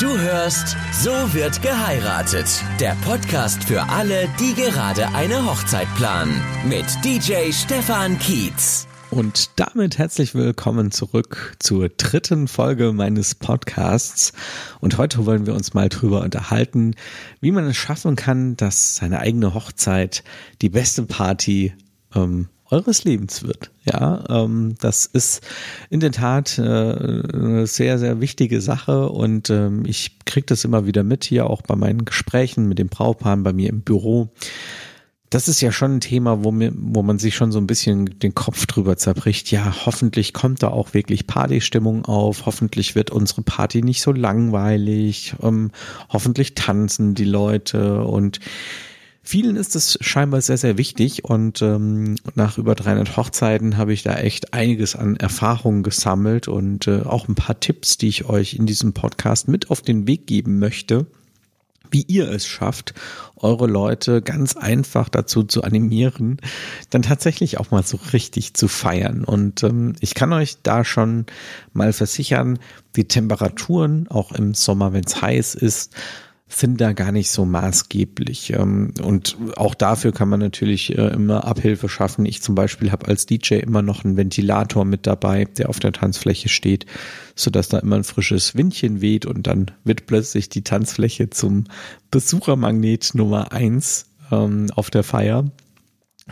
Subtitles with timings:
[0.00, 2.46] Du hörst So wird geheiratet.
[2.80, 6.40] Der Podcast für alle, die gerade eine Hochzeit planen.
[6.66, 8.88] Mit DJ Stefan Kietz.
[9.10, 14.32] Und damit herzlich willkommen zurück zur dritten Folge meines Podcasts.
[14.80, 16.94] Und heute wollen wir uns mal drüber unterhalten,
[17.40, 20.24] wie man es schaffen kann, dass seine eigene Hochzeit
[20.62, 21.74] die beste Party
[22.14, 23.70] ähm, eures Lebens wird.
[23.84, 25.46] Ja, ähm, das ist
[25.90, 30.86] in der Tat äh, eine sehr, sehr wichtige Sache und ähm, ich kriege das immer
[30.86, 34.30] wieder mit hier auch bei meinen Gesprächen mit dem Brautpaaren bei mir im Büro.
[35.28, 38.18] Das ist ja schon ein Thema, wo, mir, wo man sich schon so ein bisschen
[38.18, 39.50] den Kopf drüber zerbricht.
[39.50, 42.44] Ja, hoffentlich kommt da auch wirklich Partystimmung auf.
[42.44, 45.34] Hoffentlich wird unsere Party nicht so langweilig.
[45.42, 45.70] Ähm,
[46.10, 48.40] hoffentlich tanzen die Leute und
[49.24, 54.02] Vielen ist es scheinbar sehr, sehr wichtig und ähm, nach über 300 Hochzeiten habe ich
[54.02, 58.54] da echt einiges an Erfahrungen gesammelt und äh, auch ein paar Tipps, die ich euch
[58.54, 61.06] in diesem Podcast mit auf den Weg geben möchte,
[61.92, 62.94] wie ihr es schafft,
[63.36, 66.38] eure Leute ganz einfach dazu zu animieren,
[66.90, 69.22] dann tatsächlich auch mal so richtig zu feiern.
[69.24, 71.26] Und ähm, ich kann euch da schon
[71.72, 72.58] mal versichern,
[72.96, 75.94] die Temperaturen, auch im Sommer, wenn es heiß ist,
[76.54, 78.52] sind da gar nicht so maßgeblich.
[78.52, 82.26] Ähm, und auch dafür kann man natürlich äh, immer Abhilfe schaffen.
[82.26, 85.92] Ich zum Beispiel habe als DJ immer noch einen Ventilator mit dabei, der auf der
[85.92, 86.86] Tanzfläche steht,
[87.34, 91.64] so dass da immer ein frisches Windchen weht und dann wird plötzlich die Tanzfläche zum
[92.10, 95.50] Besuchermagnet Nummer eins ähm, auf der Feier,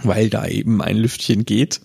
[0.03, 1.81] weil da eben ein Lüftchen geht.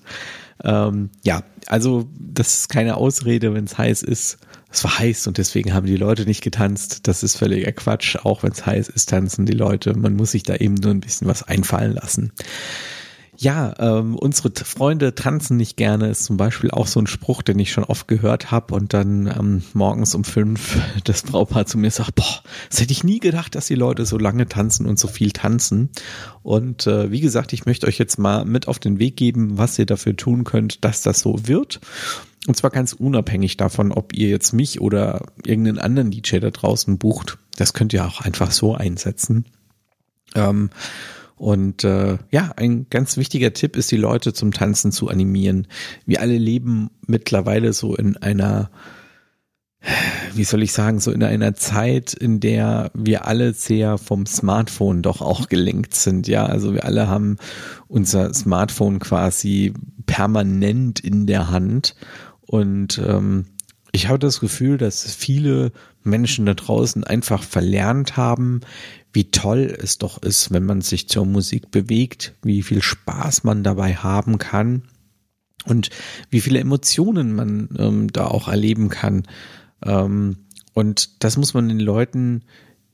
[0.63, 4.38] Ähm, ja, also das ist keine Ausrede, wenn es heiß ist
[4.76, 7.08] es war heiß und deswegen haben die Leute nicht getanzt.
[7.08, 8.18] Das ist völliger Quatsch.
[8.18, 9.98] Auch wenn es heiß ist, tanzen die Leute.
[9.98, 12.34] Man muss sich da eben nur ein bisschen was einfallen lassen.
[13.38, 17.59] Ja, ähm, unsere Freunde tanzen nicht gerne, ist zum Beispiel auch so ein Spruch, den
[17.59, 21.92] ich schon oft gehört habe und dann ähm, morgens um fünf das Braupaar zu mir
[21.92, 25.08] sagt, boah, das hätte ich nie gedacht, dass die Leute so lange tanzen und so
[25.08, 25.90] viel tanzen.
[26.44, 29.78] Und äh, wie gesagt, ich möchte euch jetzt mal mit auf den Weg geben, was
[29.80, 31.81] ihr dafür tun könnt, dass das so wird.
[32.47, 36.97] Und zwar ganz unabhängig davon, ob ihr jetzt mich oder irgendeinen anderen DJ da draußen
[36.97, 37.39] bucht.
[37.57, 39.45] Das könnt ihr auch einfach so einsetzen.
[40.35, 40.69] Ähm,
[41.38, 45.67] und äh, ja, ein ganz wichtiger Tipp ist, die Leute zum Tanzen zu animieren.
[46.05, 48.69] Wir alle leben mittlerweile so in einer,
[50.34, 55.01] wie soll ich sagen, so in einer Zeit, in der wir alle sehr vom Smartphone
[55.01, 56.28] doch auch gelenkt sind.
[56.28, 57.38] Ja, also wir alle haben
[57.88, 59.73] unser Smartphone quasi
[60.05, 61.95] permanent in der Hand
[62.47, 63.45] und ähm,
[63.91, 65.72] ich habe das Gefühl, dass viele
[66.03, 68.61] Menschen da draußen einfach verlernt haben,
[69.13, 73.63] wie toll es doch ist, wenn man sich zur Musik bewegt, wie viel Spaß man
[73.63, 74.84] dabei haben kann
[75.66, 75.89] und
[76.29, 79.23] wie viele Emotionen man ähm, da auch erleben kann.
[79.84, 80.38] Ähm,
[80.73, 82.44] und das muss man den Leuten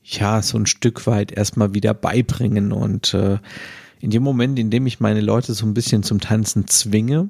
[0.02, 2.72] ja so ein Stück weit erstmal wieder beibringen.
[2.72, 3.38] Und äh,
[4.00, 7.28] in dem Moment, in dem ich meine Leute so ein bisschen zum Tanzen zwinge,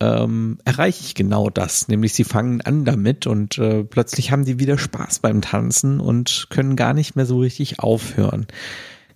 [0.00, 1.88] ähm, erreiche ich genau das.
[1.88, 6.46] Nämlich sie fangen an damit und äh, plötzlich haben die wieder Spaß beim Tanzen und
[6.50, 8.46] können gar nicht mehr so richtig aufhören.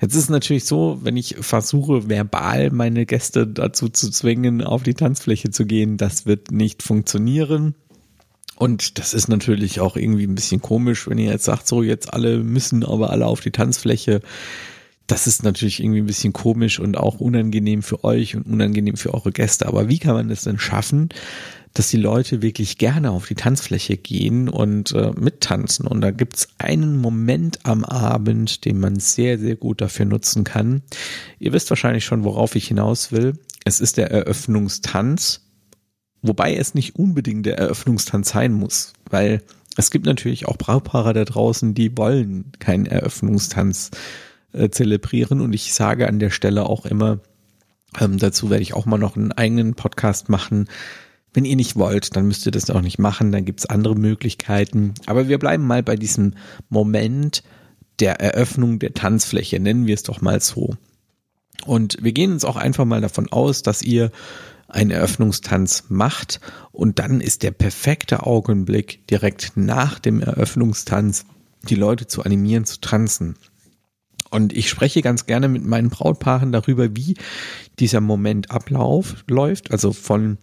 [0.01, 4.83] Jetzt ist es natürlich so, wenn ich versuche, verbal meine Gäste dazu zu zwingen, auf
[4.83, 7.77] die Tanzfläche zu gehen, das wird nicht funktionieren.
[8.57, 12.13] Und das ist natürlich auch irgendwie ein bisschen komisch, wenn ihr jetzt sagt, so jetzt
[12.13, 14.23] alle müssen aber alle auf die Tanzfläche
[15.07, 19.15] das ist natürlich irgendwie ein bisschen komisch und auch unangenehm für euch und unangenehm für
[19.15, 19.67] eure Gäste.
[19.67, 21.09] Aber wie kann man es denn schaffen,
[21.75, 25.87] dass die Leute wirklich gerne auf die Tanzfläche gehen und äh, mittanzen?
[25.87, 30.83] Und da gibt's einen Moment am Abend, den man sehr, sehr gut dafür nutzen kann.
[31.39, 33.35] Ihr wisst wahrscheinlich schon, worauf ich hinaus will.
[33.65, 35.43] Es ist der Eröffnungstanz,
[36.23, 39.43] wobei es nicht unbedingt der Eröffnungstanz sein muss, weil
[39.77, 43.91] es gibt natürlich auch Brautpaare da draußen, die wollen keinen Eröffnungstanz
[44.53, 45.41] äh, zelebrieren.
[45.41, 47.21] Und ich sage an der Stelle auch immer,
[48.01, 50.69] ähm, dazu werde ich auch mal noch einen eigenen Podcast machen.
[51.35, 54.95] Wenn ihr nicht wollt, dann müsst ihr das auch nicht machen, dann gibt's andere Möglichkeiten.
[55.07, 56.35] Aber wir bleiben mal bei diesem
[56.69, 57.43] Moment
[58.01, 60.75] der Eröffnung der Tanzfläche, nennen wir es doch mal so.
[61.65, 64.11] Und wir gehen uns auch einfach mal davon aus, dass ihr
[64.69, 66.41] einen Eröffnungstanz macht
[66.73, 71.27] und dann ist der perfekte Augenblick direkt nach dem Eröffnungstanz
[71.69, 73.37] die Leute zu animieren zu tanzen.
[74.33, 77.17] Und ich spreche ganz gerne mit meinen Brautpaaren darüber, wie
[77.79, 80.39] dieser Moment abläuft, also von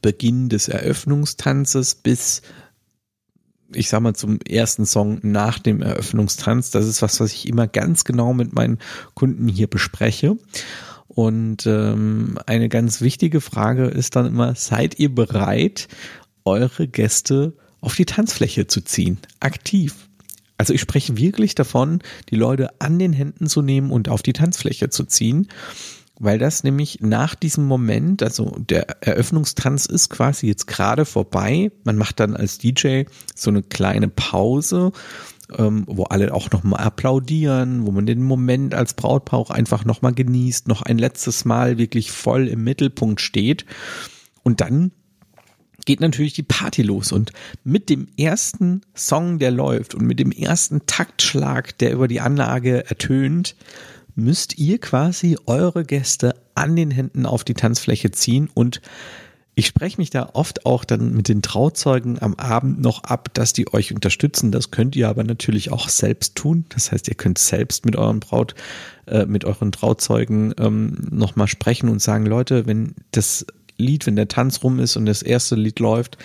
[0.00, 2.42] Beginn des Eröffnungstanzes bis
[3.74, 6.70] ich sag mal zum ersten Song nach dem Eröffnungstanz.
[6.70, 8.78] Das ist was, was ich immer ganz genau mit meinen
[9.14, 10.36] Kunden hier bespreche.
[11.08, 15.88] Und ähm, eine ganz wichtige Frage ist dann immer, seid ihr bereit,
[16.44, 19.18] eure Gäste auf die Tanzfläche zu ziehen?
[19.40, 20.08] Aktiv.
[20.62, 21.98] Also ich spreche wirklich davon,
[22.30, 25.48] die Leute an den Händen zu nehmen und auf die Tanzfläche zu ziehen
[26.20, 31.72] weil das nämlich nach diesem Moment, also der Eröffnungstanz ist quasi jetzt gerade vorbei.
[31.82, 33.04] Man macht dann als DJ
[33.34, 34.92] so eine kleine Pause,
[35.58, 40.14] ähm, wo alle auch nochmal applaudieren, wo man den Moment als Brautpaar auch einfach nochmal
[40.14, 43.66] genießt, noch ein letztes Mal wirklich voll im Mittelpunkt steht.
[44.44, 44.92] Und dann
[45.84, 47.32] geht natürlich die Party los und
[47.64, 52.88] mit dem ersten Song, der läuft und mit dem ersten Taktschlag, der über die Anlage
[52.88, 53.56] ertönt,
[54.14, 58.80] müsst ihr quasi eure Gäste an den Händen auf die Tanzfläche ziehen und
[59.54, 63.52] ich spreche mich da oft auch dann mit den Trauzeugen am Abend noch ab, dass
[63.52, 64.50] die euch unterstützen.
[64.50, 66.64] Das könnt ihr aber natürlich auch selbst tun.
[66.70, 68.54] Das heißt, ihr könnt selbst mit euren Braut,
[69.06, 73.44] äh, mit euren Trauzeugen ähm, nochmal sprechen und sagen, Leute, wenn das
[73.82, 76.16] Lied, wenn der Tanz rum ist und das erste Lied läuft,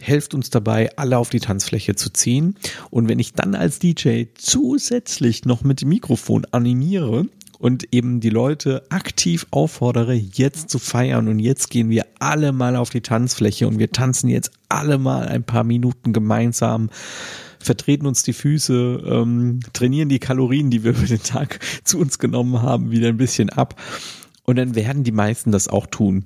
[0.00, 2.56] helft uns dabei, alle auf die Tanzfläche zu ziehen.
[2.90, 7.26] Und wenn ich dann als DJ zusätzlich noch mit dem Mikrofon animiere
[7.58, 12.76] und eben die Leute aktiv auffordere, jetzt zu feiern und jetzt gehen wir alle mal
[12.76, 16.90] auf die Tanzfläche und wir tanzen jetzt alle mal ein paar Minuten gemeinsam
[17.60, 22.18] vertreten uns die Füße, ähm, trainieren die Kalorien, die wir über den Tag zu uns
[22.18, 23.80] genommen haben, wieder ein bisschen ab.
[24.42, 26.24] Und dann werden die meisten das auch tun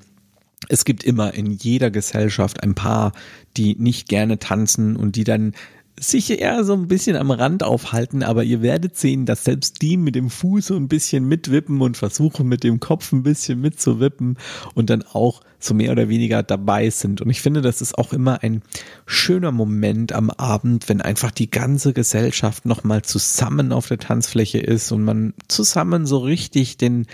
[0.68, 3.12] es gibt immer in jeder Gesellschaft ein paar,
[3.56, 5.52] die nicht gerne tanzen und die dann
[5.98, 9.96] sich eher so ein bisschen am Rand aufhalten, aber ihr werdet sehen, dass selbst die
[9.96, 14.36] mit dem Fuß so ein bisschen mitwippen und versuchen mit dem Kopf ein bisschen mitzuwippen
[14.74, 17.22] und dann auch so mehr oder weniger dabei sind.
[17.22, 18.62] Und ich finde, das ist auch immer ein
[19.06, 24.92] schöner Moment am Abend, wenn einfach die ganze Gesellschaft nochmal zusammen auf der Tanzfläche ist
[24.92, 27.06] und man zusammen so richtig den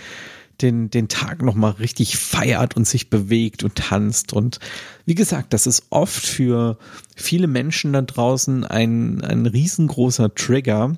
[0.61, 4.33] den, den Tag nochmal richtig feiert und sich bewegt und tanzt.
[4.33, 4.59] Und
[5.05, 6.77] wie gesagt, das ist oft für
[7.15, 10.97] viele Menschen da draußen ein, ein riesengroßer Trigger,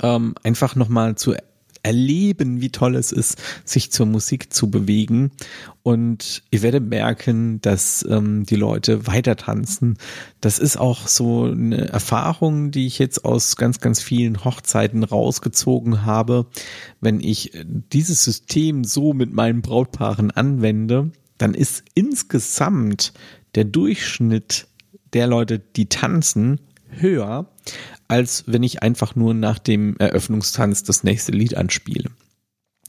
[0.00, 1.34] ähm, einfach nochmal zu
[1.82, 5.32] erleben, wie toll es ist, sich zur Musik zu bewegen.
[5.82, 9.98] Und ihr werdet merken, dass ähm, die Leute weiter tanzen.
[10.40, 16.04] Das ist auch so eine Erfahrung, die ich jetzt aus ganz, ganz vielen Hochzeiten rausgezogen
[16.04, 16.46] habe.
[17.00, 17.52] Wenn ich
[17.92, 23.12] dieses System so mit meinen Brautpaaren anwende, dann ist insgesamt
[23.54, 24.68] der Durchschnitt
[25.12, 27.48] der Leute, die tanzen, höher,
[28.12, 32.10] als wenn ich einfach nur nach dem Eröffnungstanz das nächste Lied anspiele.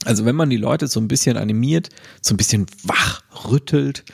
[0.04, 1.88] Also wenn man die Leute so ein bisschen animiert,
[2.20, 4.04] so ein bisschen wach rüttelt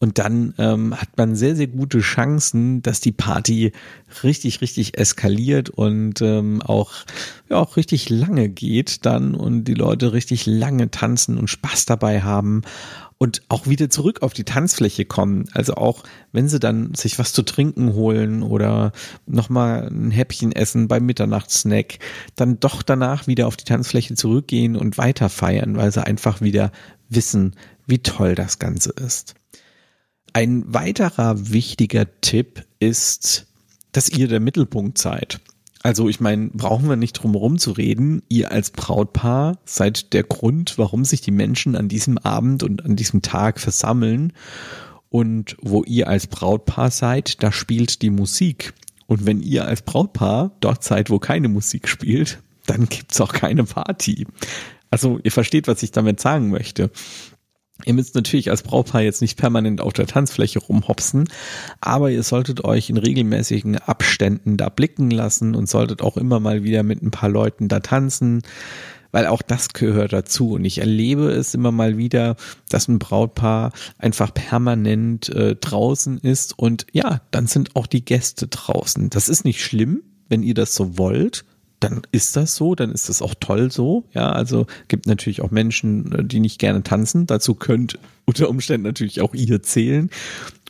[0.00, 3.72] und dann ähm, hat man sehr, sehr gute Chancen, dass die Party
[4.22, 6.92] richtig, richtig eskaliert und ähm, auch,
[7.48, 12.22] ja, auch richtig lange geht dann und die Leute richtig lange tanzen und Spaß dabei
[12.22, 12.62] haben
[13.18, 15.46] und auch wieder zurück auf die Tanzfläche kommen.
[15.52, 16.02] Also auch
[16.32, 18.92] wenn sie dann sich was zu trinken holen oder
[19.26, 21.98] nochmal ein Häppchen essen beim Mitternachtssnack,
[22.36, 26.72] dann doch danach wieder auf die Tanzfläche zurückgehen und weiter feiern, weil sie einfach wieder
[27.08, 27.54] wissen,
[27.86, 29.34] wie toll das Ganze ist.
[30.34, 33.46] Ein weiterer wichtiger Tipp ist,
[33.92, 35.40] dass ihr der Mittelpunkt seid.
[35.84, 38.22] Also ich meine, brauchen wir nicht drum herum zu reden.
[38.28, 42.96] Ihr als Brautpaar seid der Grund, warum sich die Menschen an diesem Abend und an
[42.96, 44.32] diesem Tag versammeln.
[45.08, 48.74] Und wo ihr als Brautpaar seid, da spielt die Musik.
[49.06, 53.62] Und wenn ihr als Brautpaar dort seid, wo keine Musik spielt, dann gibt's auch keine
[53.62, 54.26] Party.
[54.90, 56.90] Also ihr versteht, was ich damit sagen möchte.
[57.84, 61.28] Ihr müsst natürlich als Brautpaar jetzt nicht permanent auf der Tanzfläche rumhopsen,
[61.80, 66.62] aber ihr solltet euch in regelmäßigen Abständen da blicken lassen und solltet auch immer mal
[66.62, 68.42] wieder mit ein paar Leuten da tanzen,
[69.10, 70.52] weil auch das gehört dazu.
[70.52, 72.36] Und ich erlebe es immer mal wieder,
[72.68, 78.46] dass ein Brautpaar einfach permanent äh, draußen ist und ja, dann sind auch die Gäste
[78.46, 79.10] draußen.
[79.10, 81.44] Das ist nicht schlimm, wenn ihr das so wollt
[81.84, 84.04] dann ist das so, dann ist das auch toll so.
[84.14, 87.26] Ja, also gibt natürlich auch Menschen, äh, die nicht gerne tanzen.
[87.26, 90.10] Dazu könnt unter Umständen natürlich auch ihr zählen.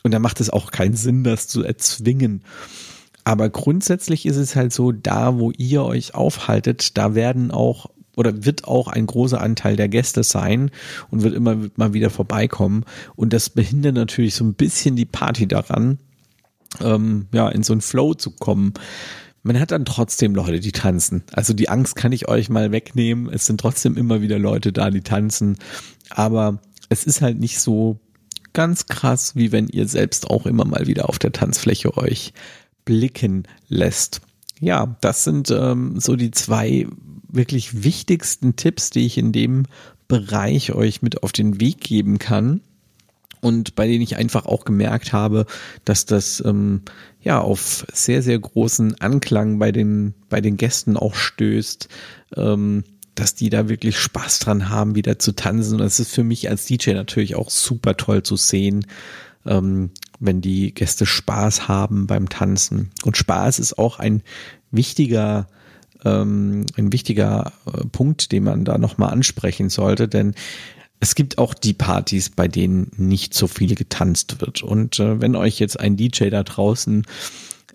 [0.03, 2.43] Und da macht es auch keinen Sinn, das zu erzwingen.
[3.23, 8.45] Aber grundsätzlich ist es halt so, da wo ihr euch aufhaltet, da werden auch oder
[8.45, 10.71] wird auch ein großer Anteil der Gäste sein
[11.11, 12.85] und wird immer mal wieder vorbeikommen.
[13.15, 15.97] Und das behindert natürlich so ein bisschen die Party daran,
[16.81, 18.73] ähm, ja, in so einen Flow zu kommen
[19.45, 21.23] man hat dann trotzdem Leute, die tanzen.
[21.31, 23.29] Also die Angst kann ich euch mal wegnehmen.
[23.31, 25.57] Es sind trotzdem immer wieder Leute da, die tanzen.
[26.09, 26.59] Aber
[26.89, 27.99] es ist halt nicht so
[28.53, 32.33] ganz krass, wie wenn ihr selbst auch immer mal wieder auf der Tanzfläche euch
[32.85, 34.21] blicken lässt.
[34.59, 36.87] Ja, das sind ähm, so die zwei
[37.27, 39.67] wirklich wichtigsten Tipps, die ich in dem
[40.07, 42.61] Bereich euch mit auf den Weg geben kann.
[43.45, 45.45] Und bei denen ich einfach auch gemerkt habe,
[45.83, 46.81] dass das ähm,
[47.21, 51.87] ja auf sehr sehr großen Anklang bei den bei den Gästen auch stößt,
[52.37, 52.83] ähm,
[53.13, 55.73] dass die da wirklich Spaß dran haben, wieder zu tanzen.
[55.73, 58.87] Und das ist für mich als DJ natürlich auch super toll zu sehen,
[59.45, 62.89] ähm, wenn die Gäste Spaß haben beim Tanzen.
[63.03, 64.23] Und Spaß ist auch ein
[64.71, 65.47] wichtiger
[66.03, 70.33] ähm, ein wichtiger äh, Punkt, den man da nochmal ansprechen sollte, denn
[70.99, 74.63] es gibt auch die Partys, bei denen nicht so viel getanzt wird.
[74.63, 77.05] Und äh, wenn euch jetzt ein DJ da draußen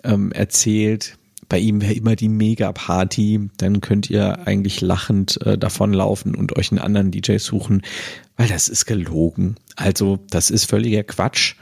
[0.05, 6.35] ähm, erzählt, bei ihm wäre immer die Mega-Party, dann könnt ihr eigentlich lachend äh, davonlaufen
[6.35, 7.83] und euch einen anderen DJ suchen,
[8.37, 9.57] weil das ist gelogen.
[9.77, 11.57] Also das ist völliger Quatsch.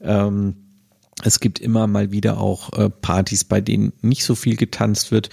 [0.00, 0.54] Ähm,
[1.24, 5.28] es gibt immer mal wieder auch äh, Partys, bei denen nicht so viel getanzt wird.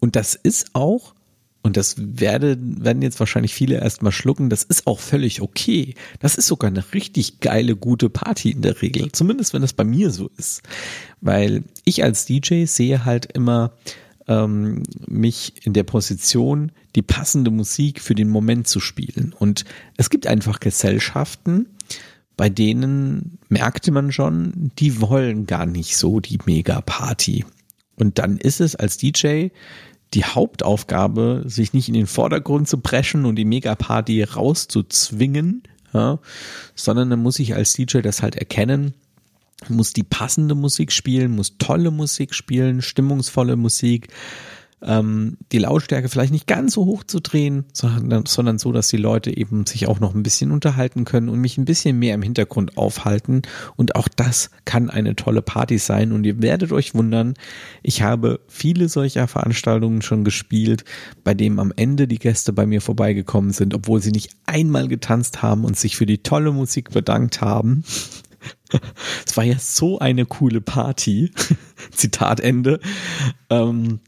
[0.00, 1.14] Und das ist auch
[1.62, 4.50] und das werde, werden jetzt wahrscheinlich viele erstmal schlucken.
[4.50, 5.94] Das ist auch völlig okay.
[6.18, 9.12] Das ist sogar eine richtig geile, gute Party in der Regel.
[9.12, 10.62] Zumindest wenn das bei mir so ist.
[11.20, 13.72] Weil ich als DJ sehe halt immer
[14.26, 19.32] ähm, mich in der Position, die passende Musik für den Moment zu spielen.
[19.38, 19.64] Und
[19.96, 21.66] es gibt einfach Gesellschaften,
[22.36, 27.44] bei denen merkte man schon, die wollen gar nicht so die Mega-Party.
[27.96, 29.48] Und dann ist es als DJ
[30.14, 36.18] die Hauptaufgabe, sich nicht in den Vordergrund zu preschen und die Megaparty rauszuzwingen, ja,
[36.74, 38.94] sondern dann muss ich als DJ das halt erkennen,
[39.68, 44.08] muss die passende Musik spielen, muss tolle Musik spielen, stimmungsvolle Musik,
[44.84, 48.96] ähm, die Lautstärke vielleicht nicht ganz so hoch zu drehen, sondern, sondern so, dass die
[48.96, 52.22] Leute eben sich auch noch ein bisschen unterhalten können und mich ein bisschen mehr im
[52.22, 53.42] Hintergrund aufhalten.
[53.76, 56.12] Und auch das kann eine tolle Party sein.
[56.12, 57.34] Und ihr werdet euch wundern,
[57.82, 60.84] ich habe viele solcher Veranstaltungen schon gespielt,
[61.24, 65.42] bei denen am Ende die Gäste bei mir vorbeigekommen sind, obwohl sie nicht einmal getanzt
[65.42, 67.84] haben und sich für die tolle Musik bedankt haben.
[69.26, 71.30] Es war ja so eine coole Party.
[71.92, 72.80] Zitat Ende.
[73.50, 74.00] Ähm,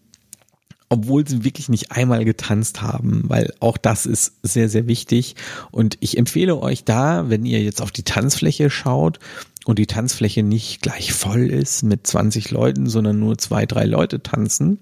[0.88, 5.34] obwohl sie wirklich nicht einmal getanzt haben, weil auch das ist sehr, sehr wichtig.
[5.70, 9.18] Und ich empfehle euch da, wenn ihr jetzt auf die Tanzfläche schaut
[9.64, 14.22] und die Tanzfläche nicht gleich voll ist mit 20 Leuten, sondern nur zwei, drei Leute
[14.22, 14.78] tanzen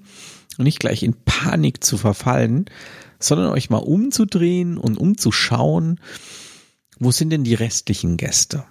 [0.58, 2.66] und nicht gleich in Panik zu verfallen,
[3.18, 6.00] sondern euch mal umzudrehen und umzuschauen,
[6.98, 8.64] wo sind denn die restlichen Gäste?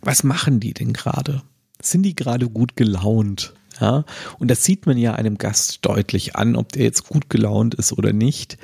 [0.00, 1.42] Was machen die denn gerade?
[1.80, 3.54] Sind die gerade gut gelaunt?
[3.80, 4.04] Ja,
[4.38, 7.92] und das sieht man ja einem Gast deutlich an, ob der jetzt gut gelaunt ist
[7.92, 8.56] oder nicht.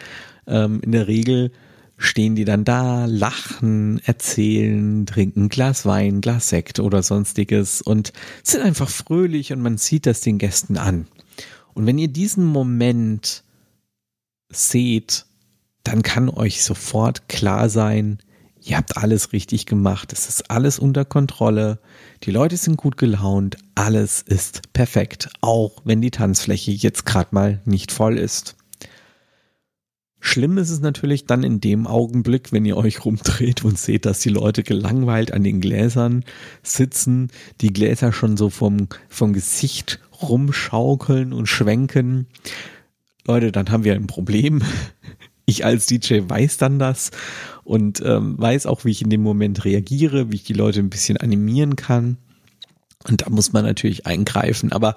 [0.46, 1.52] Ähm, in der Regel
[1.98, 8.62] stehen die dann da, lachen, erzählen, trinken Glas Wein, Glas Sekt oder sonstiges und sind
[8.62, 11.06] einfach fröhlich und man sieht das den Gästen an.
[11.74, 13.44] Und wenn ihr diesen Moment
[14.50, 15.26] seht,
[15.84, 18.18] dann kann euch sofort klar sein,
[18.64, 21.78] ihr habt alles richtig gemacht, es ist alles unter Kontrolle,
[22.22, 27.60] die Leute sind gut gelaunt, alles ist perfekt, auch wenn die Tanzfläche jetzt gerade mal
[27.64, 28.56] nicht voll ist.
[30.24, 34.20] Schlimm ist es natürlich dann in dem Augenblick, wenn ihr euch rumdreht und seht, dass
[34.20, 36.24] die Leute gelangweilt an den Gläsern
[36.62, 37.28] sitzen,
[37.60, 42.28] die Gläser schon so vom, vom Gesicht rumschaukeln und schwenken.
[43.26, 44.62] Leute, dann haben wir ein Problem.
[45.44, 47.10] Ich als DJ weiß dann das
[47.64, 50.90] und ähm, weiß auch, wie ich in dem Moment reagiere, wie ich die Leute ein
[50.90, 52.16] bisschen animieren kann.
[53.08, 54.94] Und da muss man natürlich eingreifen, aber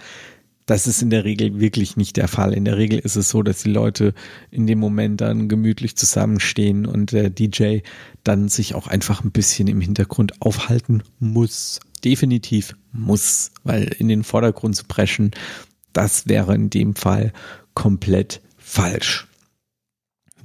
[0.65, 2.53] das ist in der Regel wirklich nicht der Fall.
[2.53, 4.13] In der Regel ist es so, dass die Leute
[4.49, 7.79] in dem Moment dann gemütlich zusammenstehen und der DJ
[8.23, 11.79] dann sich auch einfach ein bisschen im Hintergrund aufhalten muss.
[12.03, 15.31] Definitiv muss, weil in den Vordergrund zu preschen,
[15.93, 17.31] das wäre in dem Fall
[17.75, 19.27] komplett falsch.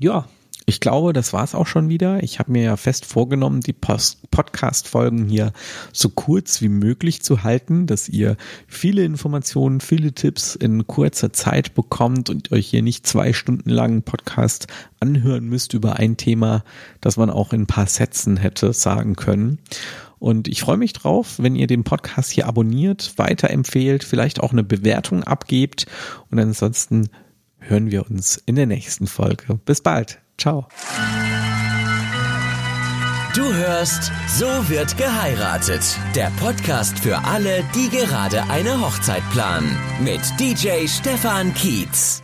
[0.00, 0.24] Ja,
[0.64, 2.22] ich glaube, das war's auch schon wieder.
[2.22, 5.52] Ich habe mir ja fest vorgenommen, die Podcast-Folgen hier
[5.92, 11.74] so kurz wie möglich zu halten, dass ihr viele Informationen, viele Tipps in kurzer Zeit
[11.74, 14.68] bekommt und euch hier nicht zwei Stunden lang Podcast
[15.00, 16.64] anhören müsst über ein Thema,
[17.02, 19.58] das man auch in ein paar Sätzen hätte sagen können.
[20.18, 24.64] Und ich freue mich drauf, wenn ihr den Podcast hier abonniert, weiterempfehlt, vielleicht auch eine
[24.64, 25.86] Bewertung abgebt.
[26.30, 27.10] Und ansonsten
[27.60, 29.58] hören wir uns in der nächsten Folge.
[29.64, 30.20] Bis bald.
[30.38, 30.66] Ciao.
[33.34, 35.82] Du hörst So wird geheiratet.
[36.16, 39.76] Der Podcast für alle, die gerade eine Hochzeit planen.
[40.02, 42.22] Mit DJ Stefan Kietz.